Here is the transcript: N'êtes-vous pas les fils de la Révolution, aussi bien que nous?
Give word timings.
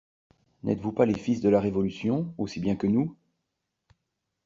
N'êtes-vous 0.63 0.93
pas 0.93 1.05
les 1.05 1.13
fils 1.13 1.41
de 1.41 1.49
la 1.49 1.59
Révolution, 1.59 2.33
aussi 2.39 2.59
bien 2.59 2.75
que 2.75 2.87
nous? 2.87 3.15